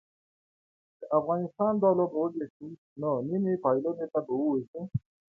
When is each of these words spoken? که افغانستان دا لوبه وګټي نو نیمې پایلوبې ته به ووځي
که 0.97 1.05
افغانستان 1.19 1.73
دا 1.83 1.89
لوبه 1.97 2.17
وګټي 2.23 2.69
نو 3.01 3.09
نیمې 3.29 3.53
پایلوبې 3.63 4.05
ته 4.13 4.19
به 4.25 4.33
ووځي 4.37 4.81